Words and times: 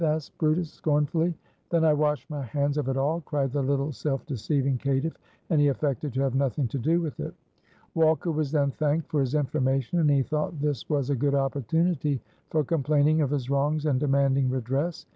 asked 0.03 0.35
brutus, 0.39 0.71
scornfully. 0.73 1.31
"Then 1.69 1.85
I 1.85 1.93
wash 1.93 2.27
my 2.27 2.41
hands 2.41 2.79
of 2.79 2.89
it 2.89 2.97
all," 2.97 3.21
cried 3.21 3.51
the 3.51 3.61
little 3.61 3.91
self 3.91 4.25
deceiving 4.25 4.79
caitiff; 4.79 5.15
and 5.51 5.61
he 5.61 5.67
affected 5.67 6.11
to 6.15 6.21
have 6.21 6.33
nothing 6.33 6.67
to 6.69 6.79
do 6.79 6.99
with 6.99 7.19
it. 7.19 7.35
Walker 7.93 8.31
was 8.31 8.51
then 8.51 8.71
thanked 8.71 9.09
for 9.09 9.19
his 9.19 9.35
information, 9.35 9.99
and 9.99 10.09
he 10.09 10.23
thought 10.23 10.59
this 10.59 10.89
was 10.89 11.11
a 11.11 11.15
good 11.15 11.35
opportunity 11.35 12.19
for 12.49 12.63
complaining 12.63 13.21
of 13.21 13.29
his 13.29 13.51
wrongs 13.51 13.85
and 13.85 13.99
demanding 13.99 14.49
redress. 14.49 15.05